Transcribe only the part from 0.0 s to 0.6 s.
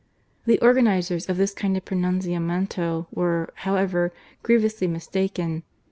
^H The